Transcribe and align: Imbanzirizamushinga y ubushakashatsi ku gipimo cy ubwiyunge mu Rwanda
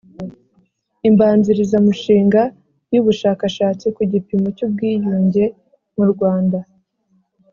Imbanzirizamushinga 1.09 2.41
y 2.93 2.97
ubushakashatsi 3.01 3.85
ku 3.95 4.01
gipimo 4.11 4.47
cy 4.57 4.63
ubwiyunge 4.65 5.45
mu 5.95 6.05
Rwanda 6.11 6.59